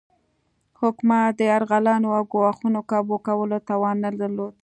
[0.81, 4.53] حکومت د یرغلونو او ګواښونو کابو کولو توان نه درلود.